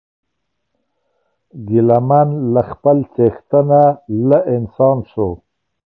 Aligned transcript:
ګیله 1.67 1.97
من 2.07 2.29
له 2.53 2.61
خپل 2.71 2.97
څښتنه 3.13 3.81
له 4.27 4.39
انسان 4.55 4.97
سو 5.11 5.29